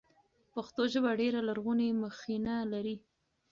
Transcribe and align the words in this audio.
پښتو 0.53 0.81
ژبه 0.93 1.11
ډېره 1.21 1.39
لرغونې 1.47 1.87
مخینه 2.03 2.55
لري. 2.71 2.95